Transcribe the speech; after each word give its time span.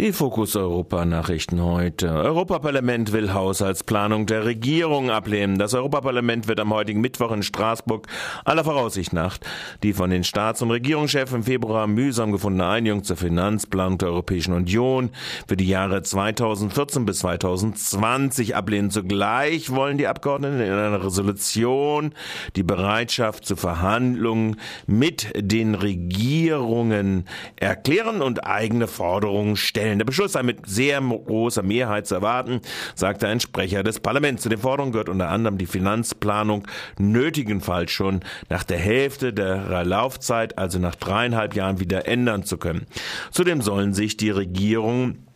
Die 0.00 0.12
Fokus 0.12 0.56
Europa 0.56 1.04
Nachrichten 1.04 1.62
heute. 1.62 2.08
Europaparlament 2.08 3.12
will 3.12 3.32
Haushaltsplanung 3.32 4.26
der 4.26 4.44
Regierung 4.44 5.08
ablehnen. 5.08 5.56
Das 5.56 5.72
Europaparlament 5.72 6.48
wird 6.48 6.58
am 6.58 6.74
heutigen 6.74 7.00
Mittwoch 7.00 7.30
in 7.30 7.44
Straßburg 7.44 8.08
aller 8.44 8.64
Voraussicht 8.64 9.12
nach 9.12 9.38
die 9.84 9.92
von 9.92 10.10
den 10.10 10.24
Staats- 10.24 10.62
und 10.62 10.72
Regierungschefs 10.72 11.32
im 11.32 11.44
Februar 11.44 11.86
mühsam 11.86 12.32
gefundene 12.32 12.68
Einigung 12.68 13.04
zur 13.04 13.16
Finanzplanung 13.16 13.98
der 13.98 14.08
Europäischen 14.08 14.52
Union 14.52 15.10
für 15.46 15.56
die 15.56 15.68
Jahre 15.68 16.02
2014 16.02 17.06
bis 17.06 17.20
2020 17.20 18.56
ablehnen. 18.56 18.90
Zugleich 18.90 19.70
wollen 19.70 19.96
die 19.96 20.08
Abgeordneten 20.08 20.58
in 20.60 20.72
einer 20.72 21.04
Resolution 21.04 22.14
die 22.56 22.64
Bereitschaft 22.64 23.46
zu 23.46 23.54
Verhandlungen 23.54 24.56
mit 24.88 25.28
den 25.36 25.76
Regierungen 25.76 27.26
erklären 27.54 28.22
und 28.22 28.44
eigene 28.44 28.88
Forderungen 28.88 29.54
stellen 29.54 29.83
stellen. 29.84 29.98
Der 29.98 30.04
Beschluss 30.04 30.32
sei 30.32 30.42
mit 30.42 30.66
sehr 30.66 31.00
großer 31.00 31.62
Mehrheit 31.62 32.06
zu 32.06 32.14
erwarten, 32.14 32.60
sagte 32.94 33.28
ein 33.28 33.40
Sprecher 33.40 33.82
des 33.82 34.00
Parlaments. 34.00 34.42
Zu 34.42 34.48
den 34.48 34.58
Forderungen 34.58 34.92
gehört 34.92 35.08
unter 35.08 35.28
anderem 35.28 35.58
die 35.58 35.66
Finanzplanung 35.66 36.66
nötigenfalls 36.98 37.90
schon 37.90 38.20
nach 38.48 38.64
der 38.64 38.78
Hälfte 38.78 39.32
der 39.32 39.84
Laufzeit, 39.84 40.58
also 40.58 40.78
nach 40.78 40.94
dreieinhalb 40.94 41.54
Jahren, 41.54 41.80
wieder 41.80 42.06
ändern 42.06 42.44
zu 42.44 42.56
können. 42.56 42.86
Zudem 43.30 43.60
sollen 43.60 43.94
sich 43.94 44.16
die 44.16 44.30
Regierungen 44.30 45.26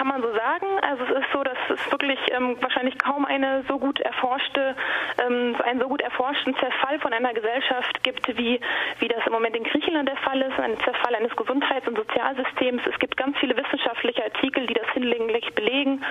Kann 0.00 0.08
man 0.08 0.22
so 0.22 0.32
sagen. 0.32 0.66
Also 0.80 1.04
es 1.04 1.10
ist 1.10 1.30
so, 1.30 1.44
dass 1.44 1.58
es 1.68 1.92
wirklich 1.92 2.18
ähm, 2.32 2.56
wahrscheinlich 2.62 2.96
kaum 2.98 3.26
eine 3.26 3.64
so 3.68 3.78
gut 3.78 4.00
erforschte, 4.00 4.74
ähm, 5.18 5.54
einen 5.62 5.78
so 5.78 5.88
gut 5.88 6.00
erforschten 6.00 6.56
Zerfall 6.56 6.98
von 7.00 7.12
einer 7.12 7.34
Gesellschaft 7.34 8.02
gibt, 8.02 8.26
wie, 8.38 8.58
wie 9.00 9.08
das 9.08 9.26
im 9.26 9.32
Moment 9.34 9.56
in 9.56 9.64
Griechenland 9.64 10.08
der 10.08 10.16
Fall 10.16 10.40
ist, 10.40 10.58
ein 10.58 10.80
Zerfall 10.84 11.14
eines 11.16 11.36
Gesundheits- 11.36 11.86
und 11.86 11.98
Sozialsystems. 11.98 12.80
Es 12.86 12.98
gibt 12.98 13.18
ganz 13.18 13.36
viele 13.40 13.54
wissenschaftliche 13.58 14.24
Artikel, 14.24 14.66
die 14.66 14.72
das 14.72 14.88
hinlänglich 14.94 15.54
belegen. 15.54 16.02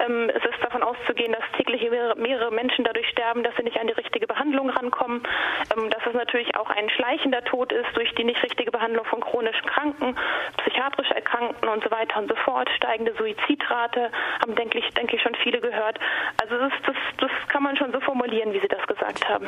Ähm, 0.00 0.28
es 0.34 0.44
ist 0.44 0.60
davon 0.60 0.82
auszugehen, 0.82 1.30
dass 1.30 1.44
täglich 1.56 1.88
mehrere, 1.88 2.18
mehrere, 2.18 2.50
Menschen 2.50 2.84
dadurch 2.84 3.08
sterben, 3.10 3.44
dass 3.44 3.54
sie 3.54 3.62
nicht 3.62 3.78
an 3.78 3.86
die 3.86 3.92
richtige 3.92 4.26
Behandlung 4.26 4.70
rankommen, 4.70 5.22
ähm, 5.70 5.88
dass 5.90 6.04
es 6.04 6.14
natürlich 6.14 6.56
auch 6.56 6.70
ein 6.70 6.90
schleichender 6.90 7.44
Tod 7.44 7.70
ist 7.70 7.94
durch 7.94 8.12
die 8.16 8.24
nicht 8.24 8.42
richtige 8.42 8.72
Behandlung 8.72 9.04
von 9.04 9.20
chronischen 9.20 9.66
Kranken, 9.66 10.16
psychiatrisch 10.56 11.12
Erkrankten 11.12 11.68
und 11.68 11.84
so 11.84 11.92
weiter 11.92 12.18
und 12.18 12.28
so 12.28 12.34
fort, 12.34 12.68
steigende 12.76 13.14
Suizid 13.16 13.35
Suizidrate, 13.46 14.10
haben, 14.40 14.54
denke 14.54 14.78
ich, 14.78 14.88
denke 14.94 15.16
ich, 15.16 15.22
schon 15.22 15.34
viele 15.42 15.60
gehört. 15.60 15.98
Also 16.42 16.58
das, 16.58 16.72
das, 16.86 16.96
das 17.18 17.30
kann 17.48 17.62
man 17.62 17.76
schon 17.76 17.92
so 17.92 18.00
formulieren, 18.00 18.52
wie 18.52 18.60
Sie 18.60 18.68
das 18.68 18.86
gesagt 18.86 19.28
haben. 19.28 19.46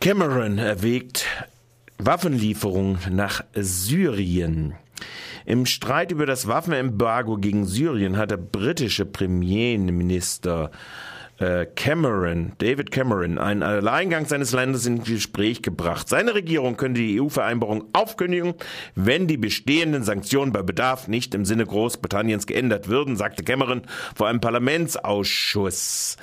Cameron 0.00 0.58
erwägt 0.58 1.26
Waffenlieferung 1.98 2.98
nach 3.10 3.42
Syrien. 3.54 4.74
Im 5.44 5.66
Streit 5.66 6.12
über 6.12 6.26
das 6.26 6.46
Waffenembargo 6.46 7.36
gegen 7.36 7.64
Syrien 7.64 8.16
hat 8.16 8.30
der 8.30 8.36
britische 8.36 9.06
Premierminister 9.06 10.70
äh, 10.72 10.76
Cameron, 11.38 12.52
David 12.58 12.90
Cameron, 12.90 13.38
einen 13.38 13.62
Alleingang 13.62 14.26
seines 14.26 14.52
Landes 14.52 14.86
in 14.86 15.04
Gespräch 15.04 15.62
gebracht. 15.62 16.08
Seine 16.08 16.34
Regierung 16.34 16.76
könnte 16.76 17.00
die 17.00 17.20
EU-Vereinbarung 17.20 17.84
aufkündigen, 17.92 18.54
wenn 18.96 19.28
die 19.28 19.36
bestehenden 19.36 20.02
Sanktionen 20.02 20.52
bei 20.52 20.62
Bedarf 20.62 21.06
nicht 21.06 21.34
im 21.34 21.44
Sinne 21.44 21.64
Großbritanniens 21.64 22.46
geändert 22.46 22.88
würden, 22.88 23.16
sagte 23.16 23.44
Cameron 23.44 23.82
vor 24.16 24.26
einem 24.26 24.40
Parlamentsausschuss. 24.40 26.16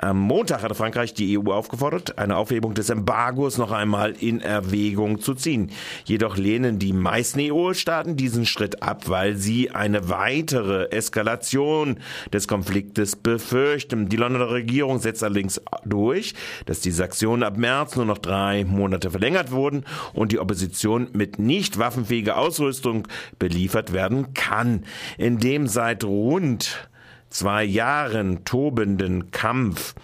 Am 0.00 0.16
Montag 0.20 0.62
hatte 0.62 0.76
Frankreich 0.76 1.12
die 1.12 1.36
EU 1.36 1.50
aufgefordert, 1.50 2.18
eine 2.18 2.36
Aufhebung 2.36 2.74
des 2.74 2.88
Embargos 2.88 3.58
noch 3.58 3.72
einmal 3.72 4.12
in 4.12 4.40
Erwägung 4.40 5.20
zu 5.20 5.34
ziehen. 5.34 5.72
Jedoch 6.04 6.36
lehnen 6.36 6.78
die 6.78 6.92
meisten 6.92 7.40
EU-Staaten 7.40 8.14
diesen 8.14 8.46
Schritt 8.46 8.80
ab, 8.80 9.08
weil 9.08 9.34
sie 9.34 9.72
eine 9.72 10.08
weitere 10.08 10.84
Eskalation 10.92 11.98
des 12.32 12.46
Konfliktes 12.46 13.16
befürchten. 13.16 14.08
Die 14.08 14.16
Londoner 14.16 14.50
Regierung 14.50 15.00
setzt 15.00 15.24
allerdings 15.24 15.60
durch, 15.84 16.34
dass 16.66 16.78
die 16.78 16.92
Sanktionen 16.92 17.42
ab 17.42 17.56
März 17.56 17.96
nur 17.96 18.04
noch 18.04 18.18
drei 18.18 18.64
Monate 18.64 19.10
verlängert 19.10 19.50
wurden 19.50 19.84
und 20.12 20.30
die 20.30 20.38
Opposition 20.38 21.08
mit 21.12 21.40
nicht 21.40 21.76
waffenfähiger 21.80 22.38
Ausrüstung 22.38 23.08
beliefert 23.40 23.92
werden 23.92 24.32
kann. 24.32 24.84
In 25.16 25.38
dem 25.38 25.66
seit 25.66 26.04
rund 26.04 26.87
zwei 27.30 27.64
Jahren 27.64 28.44
tobenden 28.44 29.30
Kampf 29.30 29.94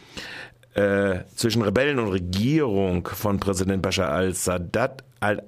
äh, 0.74 1.20
zwischen 1.34 1.62
Rebellen 1.62 1.98
und 1.98 2.08
Regierung 2.08 3.08
von 3.08 3.40
Präsident 3.40 3.82
Bashar 3.82 4.10
al-Assad 4.10 5.02
al 5.20 5.42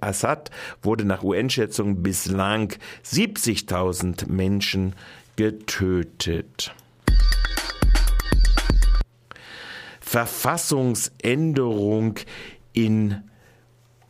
wurde 0.83 1.05
nach 1.05 1.23
UN-Schätzungen 1.23 2.03
bislang 2.03 2.73
70.000 3.05 4.29
Menschen 4.31 4.95
getötet. 5.37 6.75
Verfassungsänderung 10.01 12.17
in 12.73 13.23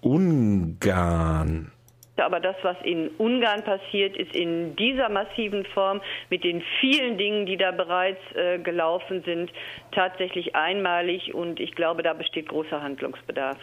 Ungarn. 0.00 1.72
Aber 2.19 2.41
das, 2.41 2.56
was 2.62 2.77
in 2.82 3.09
Ungarn 3.19 3.62
passiert, 3.62 4.16
ist 4.16 4.34
in 4.34 4.75
dieser 4.77 5.09
massiven 5.09 5.65
Form 5.66 6.00
mit 6.31 6.44
den 6.44 6.62
vielen 6.81 7.19
Dingen, 7.19 7.47
die 7.47 7.56
da 7.56 7.72
bereits 7.72 8.21
äh, 8.34 8.59
gelaufen 8.59 9.22
sind, 9.25 9.53
tatsächlich 9.93 10.55
einmalig. 10.55 11.34
Und 11.34 11.60
ich 11.60 11.75
glaube, 11.75 12.03
da 12.03 12.15
besteht 12.15 12.49
großer 12.49 12.82
Handlungsbedarf. 12.82 13.59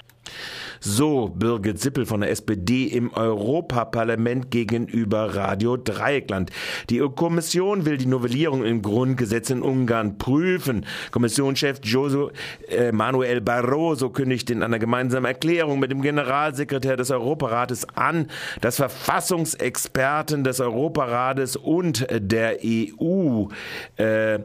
So 0.79 1.29
Birgit 1.33 1.79
Sippel 1.79 2.05
von 2.05 2.21
der 2.21 2.29
SPD 2.29 2.85
im 2.85 3.13
Europaparlament 3.13 4.51
gegenüber 4.51 5.33
Radio 5.33 5.77
Dreieckland. 5.77 6.51
Die 6.89 6.99
Kommission 6.99 7.85
will 7.85 7.97
die 7.97 8.05
Novellierung 8.05 8.65
im 8.65 8.81
Grundgesetz 8.81 9.49
in 9.49 9.61
Ungarn 9.61 10.17
prüfen. 10.17 10.85
Kommissionschef 11.11 11.79
Jose 11.83 12.31
äh, 12.67 12.91
Manuel 12.91 13.39
Barroso 13.39 14.09
kündigt 14.09 14.49
in 14.49 14.61
einer 14.61 14.77
gemeinsamen 14.77 15.25
Erklärung 15.25 15.79
mit 15.79 15.91
dem 15.91 16.01
Generalsekretär 16.01 16.97
des 16.97 17.11
Europarates 17.11 17.87
an, 17.95 18.27
dass 18.59 18.75
Verfassungsexperten 18.75 20.43
des 20.43 20.59
Europarates 20.59 21.55
und 21.55 22.05
der 22.11 22.57
EU 22.63 23.47
äh, 23.95 24.39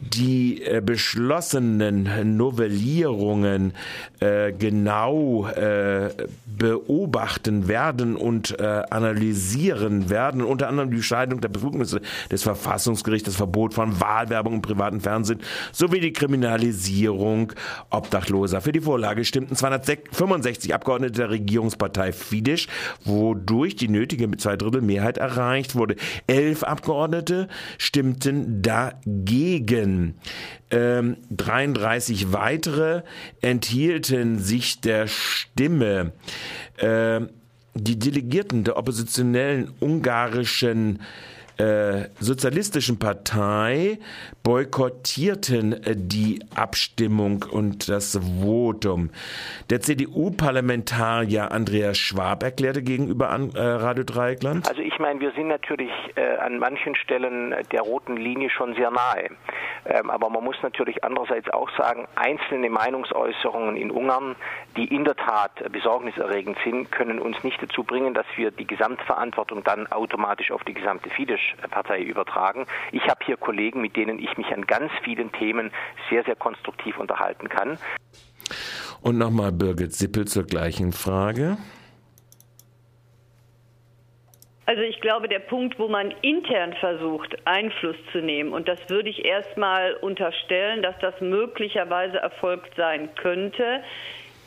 die 0.00 0.62
äh, 0.62 0.80
beschlossenen 0.84 2.36
Novellierungen 2.36 3.72
äh, 4.20 4.52
genau 4.52 5.46
äh, 5.48 6.10
beobachten 6.46 7.68
werden 7.68 8.16
und 8.16 8.58
äh, 8.58 8.82
analysieren 8.90 10.10
werden, 10.10 10.42
unter 10.42 10.68
anderem 10.68 10.90
die 10.90 11.02
Scheidung 11.02 11.40
der 11.40 11.48
Befugnisse 11.48 12.00
des 12.30 12.42
Verfassungsgerichts, 12.42 13.26
das 13.26 13.36
Verbot 13.36 13.74
von 13.74 14.00
Wahlwerbung 14.00 14.54
im 14.54 14.62
privaten 14.62 15.00
Fernsehen 15.00 15.40
sowie 15.72 16.00
die 16.00 16.12
Kriminalisierung 16.12 17.52
Obdachloser. 17.90 18.60
Für 18.60 18.72
die 18.72 18.80
Vorlage 18.80 19.24
stimmten 19.24 19.56
265 19.56 20.74
Abgeordnete 20.74 21.12
der 21.12 21.30
Regierungspartei 21.30 22.12
Fidesz, 22.12 22.66
wodurch 23.04 23.76
die 23.76 23.88
nötige 23.88 24.30
Zweidrittelmehrheit 24.36 25.18
erreicht 25.18 25.74
wurde. 25.74 25.96
Elf 26.26 26.62
Abgeordnete 26.62 27.48
stimmten 27.78 28.62
dagegen. 28.62 29.85
Ähm, 30.70 31.16
33 31.30 32.32
weitere 32.32 33.02
enthielten 33.40 34.38
sich 34.38 34.80
der 34.80 35.06
Stimme. 35.06 36.12
Ähm, 36.78 37.30
die 37.74 37.98
Delegierten 37.98 38.64
der 38.64 38.76
oppositionellen 38.76 39.70
ungarischen 39.80 41.00
äh, 41.58 42.10
sozialistischen 42.20 42.98
Partei 42.98 43.98
boykottierten 44.42 45.72
äh, 45.72 45.94
die 45.96 46.40
Abstimmung 46.54 47.46
und 47.50 47.88
das 47.88 48.18
Votum. 48.42 49.08
Der 49.70 49.80
CDU-Parlamentarier 49.80 51.52
Andreas 51.52 51.96
Schwab 51.96 52.42
erklärte 52.42 52.82
gegenüber 52.82 53.30
an, 53.30 53.52
äh, 53.54 53.58
Radio 53.58 54.04
Dreieckland. 54.04 54.68
Also 54.68 54.82
ich 54.82 54.98
meine, 54.98 55.20
wir 55.20 55.32
sind 55.32 55.48
natürlich 55.48 55.92
äh, 56.16 56.36
an 56.36 56.58
manchen 56.58 56.94
Stellen 56.94 57.54
der 57.72 57.80
roten 57.80 58.18
Linie 58.18 58.50
schon 58.50 58.74
sehr 58.74 58.90
nahe. 58.90 59.30
Ähm, 59.88 60.10
aber 60.10 60.30
man 60.30 60.42
muss 60.42 60.56
natürlich 60.62 61.04
andererseits 61.04 61.48
auch 61.50 61.70
sagen, 61.76 62.08
einzelne 62.16 62.70
Meinungsäußerungen 62.70 63.76
in 63.76 63.90
Ungarn, 63.90 64.34
die 64.76 64.84
in 64.84 65.04
der 65.04 65.16
Tat 65.16 65.52
besorgniserregend 65.70 66.58
sind, 66.64 66.90
können 66.90 67.20
uns 67.20 67.42
nicht 67.44 67.62
dazu 67.62 67.84
bringen, 67.84 68.12
dass 68.14 68.26
wir 68.36 68.50
die 68.50 68.66
Gesamtverantwortung 68.66 69.62
dann 69.62 69.86
automatisch 69.88 70.50
auf 70.50 70.64
die 70.64 70.74
gesamte 70.74 71.10
Fidesz-Partei 71.10 72.02
übertragen. 72.02 72.66
Ich 72.92 73.02
habe 73.04 73.24
hier 73.24 73.36
Kollegen, 73.36 73.80
mit 73.80 73.96
denen 73.96 74.18
ich 74.18 74.36
mich 74.36 74.52
an 74.52 74.66
ganz 74.66 74.90
vielen 75.04 75.30
Themen 75.32 75.70
sehr, 76.10 76.24
sehr 76.24 76.36
konstruktiv 76.36 76.98
unterhalten 76.98 77.48
kann. 77.48 77.78
Und 79.00 79.18
nochmal 79.18 79.52
Birgit 79.52 79.92
Sippel 79.92 80.26
zur 80.26 80.44
gleichen 80.44 80.92
Frage. 80.92 81.58
Also 84.66 84.82
ich 84.82 85.00
glaube, 85.00 85.28
der 85.28 85.38
Punkt, 85.38 85.78
wo 85.78 85.86
man 85.86 86.12
intern 86.22 86.72
versucht, 86.74 87.36
Einfluss 87.46 87.96
zu 88.10 88.18
nehmen, 88.18 88.52
und 88.52 88.66
das 88.66 88.80
würde 88.88 89.08
ich 89.08 89.24
erstmal 89.24 89.94
unterstellen, 89.94 90.82
dass 90.82 90.98
das 90.98 91.20
möglicherweise 91.20 92.18
erfolgt 92.18 92.74
sein 92.76 93.08
könnte, 93.14 93.82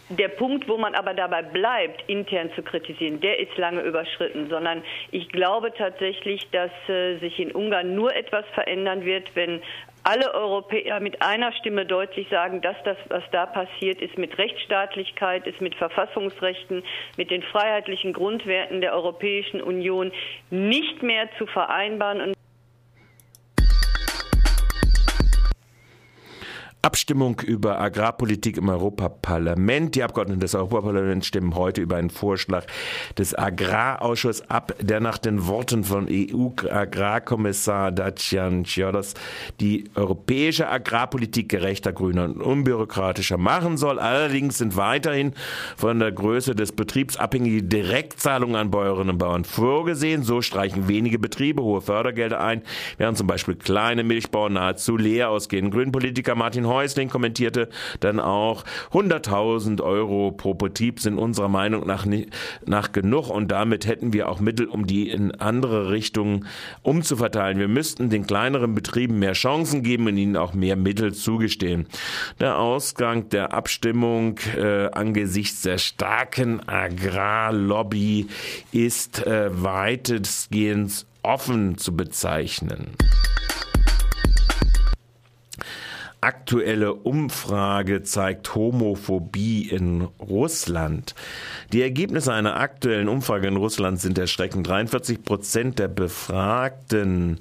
der 0.10 0.28
Punkt, 0.28 0.68
wo 0.68 0.78
man 0.78 0.96
aber 0.96 1.14
dabei 1.14 1.44
bleibt, 1.44 2.04
intern 2.10 2.50
zu 2.56 2.64
kritisieren, 2.64 3.22
der 3.22 3.40
ist 3.40 3.56
lange 3.58 3.82
überschritten, 3.82 4.50
sondern 4.50 4.84
ich 5.12 5.30
glaube 5.30 5.72
tatsächlich, 5.72 6.50
dass 6.52 6.72
äh, 6.90 7.18
sich 7.20 7.40
in 7.40 7.52
Ungarn 7.52 7.94
nur 7.94 8.14
etwas 8.16 8.44
verändern 8.56 9.06
wird, 9.06 9.36
wenn 9.36 9.62
alle 10.10 10.34
Europäer 10.34 11.00
mit 11.02 11.22
einer 11.22 11.52
Stimme 11.54 11.86
deutlich 11.86 12.28
sagen, 12.30 12.62
dass 12.62 12.76
das, 12.84 12.98
was 13.10 13.24
da 13.32 13.46
passiert, 13.46 14.02
ist 14.02 14.18
mit 14.18 14.40
Rechtsstaatlichkeit, 14.40 15.46
ist 15.46 15.62
mit 15.62 15.76
Verfassungsrechten, 15.76 16.84
mit 17.16 17.30
den 17.30 17.44
freiheitlichen 17.44 18.14
Grundwerten 18.14 18.82
der 18.82 18.94
Europäischen 18.94 19.62
Union 19.62 20.12
nicht 20.50 21.04
mehr 21.04 21.30
zu 21.38 21.46
vereinbaren. 21.46 22.22
Und 22.22 22.39
Abstimmung 26.90 27.40
über 27.42 27.80
Agrarpolitik 27.80 28.58
im 28.58 28.68
Europaparlament. 28.68 29.94
Die 29.94 30.02
Abgeordneten 30.02 30.40
des 30.40 30.56
Europaparlaments 30.56 31.28
stimmen 31.28 31.54
heute 31.54 31.82
über 31.82 31.98
einen 31.98 32.10
Vorschlag 32.10 32.66
des 33.16 33.38
Agrarausschusses 33.38 34.50
ab, 34.50 34.74
der 34.82 35.00
nach 35.00 35.20
den 35.20 35.46
Worten 35.46 35.84
von 35.84 36.08
EU-Agrarkommissar 36.10 37.92
Dacian 37.92 38.66
Ciolos 38.66 39.14
die 39.60 39.84
europäische 39.94 40.68
Agrarpolitik 40.68 41.50
gerechter, 41.50 41.94
grüner 41.94 42.24
und 42.24 42.42
unbürokratischer 42.42 43.38
machen 43.38 43.78
soll. 43.78 44.00
Allerdings 44.00 44.58
sind 44.58 44.76
weiterhin 44.76 45.34
von 45.78 46.00
der 46.00 46.12
Größe 46.12 46.56
des 46.56 46.72
Betriebs 46.72 47.18
abhängige 47.18 47.62
Direktzahlungen 47.62 48.56
an 48.56 48.72
Bäuerinnen 48.72 49.12
und 49.12 49.20
Bauern 49.20 49.44
vorgesehen. 49.44 50.24
So 50.24 50.42
streichen 50.42 50.88
wenige 50.88 51.20
Betriebe 51.20 51.62
hohe 51.62 51.82
Fördergelder 51.82 52.42
ein, 52.42 52.64
während 52.98 53.16
zum 53.16 53.28
Beispiel 53.28 53.54
kleine 53.54 54.04
Milchbauern 54.04 54.54
nahezu 54.54 54.98
leer 54.98 55.30
ausgehen. 55.30 55.70
Grünpolitiker 55.70 56.34
Martin 56.34 56.66
Häusling 56.80 57.10
kommentierte 57.10 57.68
dann 58.00 58.22
auch, 58.22 58.64
100.000 58.94 59.82
Euro 59.82 60.32
pro 60.32 60.54
Betrieb 60.54 61.02
sind 61.02 61.18
unserer 61.18 61.50
Meinung 61.50 61.86
nach, 61.86 62.06
nach 62.66 62.92
genug 62.94 63.30
und 63.30 63.52
damit 63.52 63.86
hätten 63.86 64.14
wir 64.14 64.30
auch 64.30 64.40
Mittel, 64.40 64.68
um 64.68 64.88
die 64.88 65.10
in 65.10 65.36
andere 65.36 65.92
Richtungen 65.92 66.48
umzuverteilen. 66.82 67.60
Wir 67.60 67.68
müssten 67.68 68.10
den 68.10 68.26
kleineren 68.26 68.76
Betrieben 68.76 69.20
mehr 69.20 69.34
Chancen 69.34 69.84
geben 69.84 70.08
und 70.08 70.16
ihnen 70.16 70.38
auch 70.38 70.54
mehr 70.54 70.78
Mittel 70.78 71.14
zugestehen. 71.14 71.86
Der 72.40 72.58
Ausgang 72.58 73.28
der 73.28 73.54
Abstimmung 73.54 74.40
äh, 74.56 74.86
angesichts 74.92 75.64
der 75.64 75.80
starken 75.80 76.66
Agrarlobby 76.66 78.28
ist 78.72 79.28
äh, 79.28 79.50
weitestgehend 79.52 81.06
offen 81.24 81.78
zu 81.78 81.94
bezeichnen 81.98 82.96
aktuelle 86.22 86.94
Umfrage 86.94 88.04
zeigt 88.04 88.56
Homophobie 88.56 89.70
in 89.70 90.02
Russland. 90.20 91.16
Die 91.72 91.82
Ergebnisse 91.82 92.34
einer 92.34 92.58
aktuellen 92.58 93.10
Umfrage 93.10 93.48
in 93.48 93.58
Russland 93.58 94.00
sind 94.00 94.18
erschreckend. 94.18 94.68
43 94.68 95.24
Prozent 95.24 95.80
der 95.80 95.88
Befragten 95.88 97.40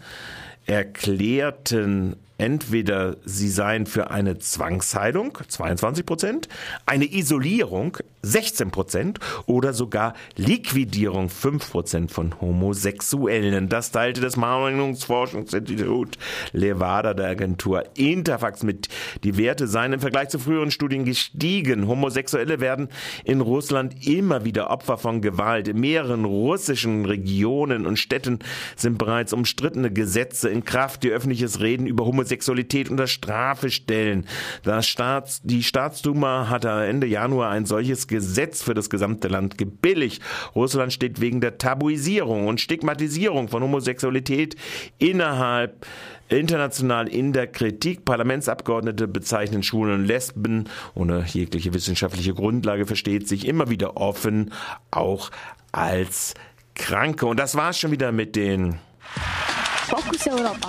erklärten 0.66 2.16
Entweder 2.40 3.16
sie 3.24 3.48
seien 3.48 3.84
für 3.84 4.12
eine 4.12 4.38
Zwangsheilung, 4.38 5.36
22 5.48 6.06
Prozent, 6.06 6.48
eine 6.86 7.12
Isolierung, 7.12 7.98
16 8.22 8.70
Prozent, 8.70 9.18
oder 9.46 9.72
sogar 9.72 10.14
Liquidierung, 10.36 11.30
5 11.30 11.68
Prozent 11.68 12.12
von 12.12 12.40
Homosexuellen. 12.40 13.68
Das 13.68 13.90
teilte 13.90 14.20
das 14.20 14.36
Meinungsforschungsinstitut 14.36 16.16
Levada 16.52 17.12
der 17.12 17.30
Agentur 17.30 17.84
Interfax 17.96 18.62
mit. 18.62 18.86
Die 19.24 19.36
Werte 19.36 19.66
seien 19.66 19.94
im 19.94 20.00
Vergleich 20.00 20.28
zu 20.28 20.38
früheren 20.38 20.70
Studien 20.70 21.04
gestiegen. 21.04 21.88
Homosexuelle 21.88 22.60
werden 22.60 22.88
in 23.24 23.40
Russland 23.40 24.06
immer 24.06 24.44
wieder 24.44 24.70
Opfer 24.70 24.96
von 24.96 25.22
Gewalt. 25.22 25.66
In 25.66 25.80
mehreren 25.80 26.24
russischen 26.24 27.04
Regionen 27.04 27.84
und 27.84 27.98
Städten 27.98 28.38
sind 28.76 28.96
bereits 28.96 29.32
umstrittene 29.32 29.92
Gesetze 29.92 30.48
in 30.48 30.64
Kraft, 30.64 31.02
die 31.02 31.10
öffentliches 31.10 31.58
Reden 31.58 31.88
über 31.88 32.06
Homosexuelle 32.06 32.27
Sexualität 32.28 32.88
unter 32.90 33.06
Strafe 33.06 33.70
stellen. 33.70 34.26
Das 34.62 34.86
Staats, 34.86 35.40
die 35.42 35.62
Staatsduma 35.62 36.48
hatte 36.48 36.68
Ende 36.68 37.06
Januar 37.06 37.50
ein 37.50 37.66
solches 37.66 38.06
Gesetz 38.06 38.62
für 38.62 38.74
das 38.74 38.90
gesamte 38.90 39.28
Land 39.28 39.58
gebilligt. 39.58 40.22
Russland 40.54 40.92
steht 40.92 41.20
wegen 41.20 41.40
der 41.40 41.58
Tabuisierung 41.58 42.46
und 42.46 42.60
Stigmatisierung 42.60 43.48
von 43.48 43.62
Homosexualität 43.62 44.56
innerhalb 44.98 45.86
international 46.28 47.08
in 47.08 47.32
der 47.32 47.46
Kritik. 47.46 48.04
Parlamentsabgeordnete 48.04 49.08
bezeichnen 49.08 49.62
Schwulen 49.62 49.94
und 49.94 50.04
Lesben 50.06 50.68
ohne 50.94 51.24
jegliche 51.26 51.74
wissenschaftliche 51.74 52.34
Grundlage 52.34 52.86
versteht 52.86 53.28
sich 53.28 53.46
immer 53.46 53.70
wieder 53.70 53.96
offen 53.96 54.52
auch 54.90 55.30
als 55.72 56.34
Kranke. 56.74 57.26
Und 57.26 57.38
das 57.38 57.54
war's 57.54 57.78
schon 57.78 57.90
wieder 57.90 58.12
mit 58.12 58.36
den 58.36 58.78
Fokus 59.88 60.26
Europa. 60.26 60.68